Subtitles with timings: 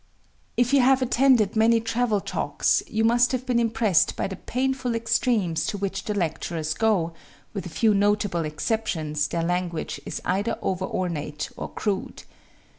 [0.57, 4.95] If you have attended many travel talks you must have been impressed by the painful
[4.95, 7.13] extremes to which the lecturers go
[7.53, 12.23] with a few notable exceptions, their language is either over ornate or crude.